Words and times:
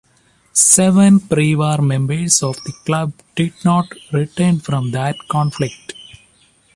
Seven 0.53 1.19
pre-war 1.19 1.79
members 1.79 2.41
of 2.41 2.55
the 2.65 2.73
club 2.87 3.13
did 3.35 3.53
not 3.63 3.85
return 4.11 4.59
from 4.59 4.89
that 4.89 5.15
conflict. 5.29 5.93